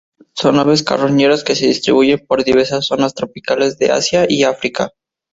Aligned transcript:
Son 0.33 0.57
aves 0.57 0.81
carroñeras 0.81 1.43
que 1.43 1.53
se 1.53 1.67
distribuyen 1.67 2.25
por 2.25 2.43
diversas 2.43 2.87
zonas 2.87 3.13
tropicales 3.13 3.77
de 3.77 3.91
Asia 3.91 4.25
y 4.27 4.41
África. 4.45 4.93